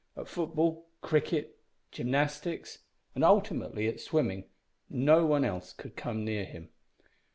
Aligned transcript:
At 0.17 0.27
football, 0.27 0.87
cricket, 1.01 1.59
gymnastics, 1.91 2.79
and, 3.13 3.23
ultimately, 3.23 3.85
at 3.87 3.99
swimming, 3.99 4.45
no 4.89 5.27
one 5.27 5.43
could 5.77 5.95
come 5.95 6.25
near 6.25 6.43
him. 6.43 6.69